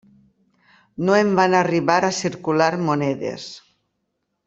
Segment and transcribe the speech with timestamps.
[1.09, 3.47] No en van arribar a circular monedes.